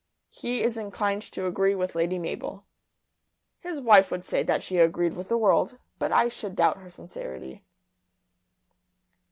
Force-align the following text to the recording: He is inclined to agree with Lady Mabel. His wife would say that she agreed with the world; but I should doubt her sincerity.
He 0.31 0.63
is 0.63 0.79
inclined 0.79 1.21
to 1.31 1.45
agree 1.45 1.75
with 1.75 1.93
Lady 1.93 2.17
Mabel. 2.17 2.65
His 3.59 3.79
wife 3.79 4.09
would 4.09 4.23
say 4.23 4.41
that 4.41 4.63
she 4.63 4.79
agreed 4.79 5.13
with 5.15 5.29
the 5.29 5.37
world; 5.37 5.77
but 5.99 6.11
I 6.11 6.27
should 6.27 6.55
doubt 6.55 6.77
her 6.79 6.89
sincerity. 6.89 7.61